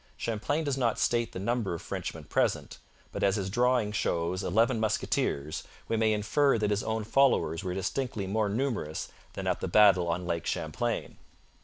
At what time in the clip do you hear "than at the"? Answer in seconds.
9.33-9.67